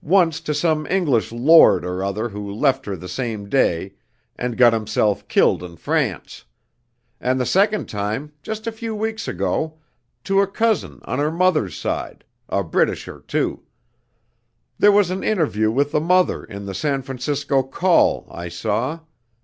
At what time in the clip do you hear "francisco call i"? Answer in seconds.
17.03-18.49